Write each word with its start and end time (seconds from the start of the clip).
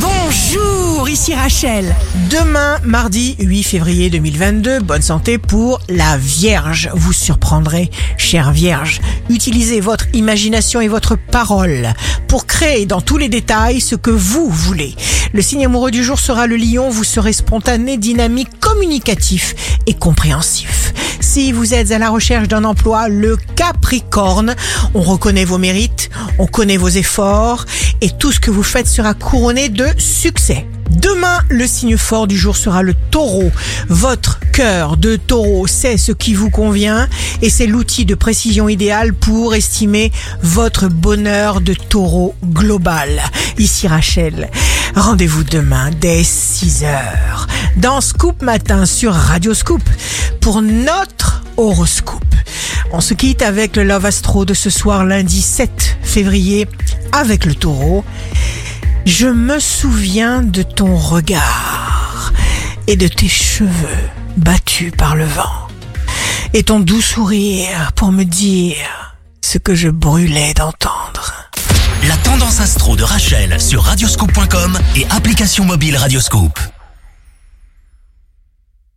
Bonjour, 0.00 1.08
ici 1.08 1.34
Rachel. 1.34 1.94
Demain, 2.30 2.78
mardi 2.84 3.34
8 3.38 3.62
février 3.62 4.10
2022, 4.10 4.80
bonne 4.80 5.02
santé 5.02 5.38
pour 5.38 5.80
la 5.88 6.16
Vierge. 6.16 6.90
Vous 6.94 7.12
surprendrez, 7.12 7.90
chère 8.16 8.52
Vierge. 8.52 9.00
Utilisez 9.28 9.80
votre 9.80 10.06
imagination 10.12 10.80
et 10.80 10.88
votre 10.88 11.16
parole 11.16 11.88
pour 12.28 12.46
créer 12.46 12.86
dans 12.86 13.00
tous 13.00 13.16
les 13.16 13.28
détails 13.28 13.80
ce 13.80 13.96
que 13.96 14.10
vous 14.10 14.48
voulez. 14.48 14.94
Le 15.32 15.42
signe 15.42 15.66
amoureux 15.66 15.90
du 15.90 16.04
jour 16.04 16.18
sera 16.18 16.46
le 16.46 16.56
lion. 16.56 16.90
Vous 16.90 17.04
serez 17.04 17.32
spontané, 17.32 17.96
dynamique, 17.96 18.60
communicatif 18.60 19.54
et 19.86 19.94
compréhensif. 19.94 20.92
Si 21.20 21.52
vous 21.52 21.74
êtes 21.74 21.90
à 21.90 21.98
la 21.98 22.10
recherche 22.10 22.48
d'un 22.48 22.64
emploi, 22.64 23.08
le 23.08 23.36
Capricorne, 23.56 24.54
on 24.94 25.02
reconnaît 25.02 25.44
vos 25.44 25.58
mérites, 25.58 26.10
on 26.38 26.46
connaît 26.46 26.76
vos 26.76 26.88
efforts 26.88 27.64
et 28.00 28.10
tout 28.10 28.32
ce 28.32 28.40
que 28.40 28.50
vous 28.50 28.62
faites 28.62 28.86
sera 28.86 29.14
couronné 29.14 29.68
de 29.68 29.86
succès. 29.98 30.66
Demain, 30.90 31.40
le 31.48 31.66
signe 31.66 31.96
fort 31.96 32.26
du 32.26 32.36
jour 32.36 32.56
sera 32.56 32.82
le 32.82 32.94
taureau. 33.10 33.50
Votre 33.88 34.40
cœur 34.52 34.96
de 34.96 35.16
taureau 35.16 35.66
sait 35.66 35.96
ce 35.96 36.12
qui 36.12 36.34
vous 36.34 36.50
convient 36.50 37.08
et 37.42 37.50
c'est 37.50 37.66
l'outil 37.66 38.04
de 38.04 38.14
précision 38.14 38.68
idéal 38.68 39.12
pour 39.14 39.54
estimer 39.54 40.10
votre 40.42 40.88
bonheur 40.88 41.60
de 41.60 41.74
taureau 41.74 42.34
global. 42.44 43.22
Ici 43.58 43.86
Rachel, 43.86 44.50
rendez-vous 44.96 45.44
demain 45.44 45.90
dès 46.00 46.24
6 46.24 46.84
heures 46.84 47.46
dans 47.76 48.00
Scoop 48.00 48.42
Matin 48.42 48.86
sur 48.86 49.12
Radio 49.12 49.54
Scoop 49.54 49.82
pour 50.40 50.62
notre 50.62 51.42
horoscope. 51.56 52.24
On 52.90 53.00
se 53.00 53.12
quitte 53.12 53.42
avec 53.42 53.76
le 53.76 53.84
Love 53.84 54.06
Astro 54.06 54.44
de 54.44 54.54
ce 54.54 54.70
soir 54.70 55.04
lundi 55.04 55.42
7 55.42 55.98
février 56.02 56.66
avec 57.12 57.44
le 57.44 57.54
taureau. 57.54 58.04
Je 59.04 59.26
me 59.26 59.58
souviens 59.58 60.42
de 60.42 60.62
ton 60.62 60.96
regard 60.96 62.32
et 62.86 62.96
de 62.96 63.08
tes 63.08 63.28
cheveux 63.28 64.08
battus 64.36 64.92
par 64.96 65.16
le 65.16 65.24
vent 65.24 65.68
et 66.54 66.62
ton 66.62 66.80
doux 66.80 67.00
sourire 67.00 67.92
pour 67.94 68.12
me 68.12 68.24
dire 68.24 69.16
ce 69.42 69.58
que 69.58 69.74
je 69.74 69.88
brûlais 69.88 70.54
d'entendre. 70.54 71.50
La 72.06 72.16
tendance 72.18 72.60
astro 72.60 72.96
de 72.96 73.02
Rachel 73.02 73.60
sur 73.60 73.82
radioscope.com 73.82 74.78
et 74.96 75.06
application 75.10 75.64
mobile 75.64 75.96
Radioscope. 75.96 76.58